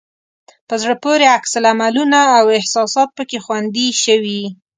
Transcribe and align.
په 0.67 0.75
زړه 0.81 0.95
پورې 1.03 1.25
عکس 1.37 1.51
العملونه 1.59 2.19
او 2.39 2.45
احساسات 2.59 3.09
پکې 3.17 3.37
خوندي 3.45 3.87
شوي. 4.03 4.43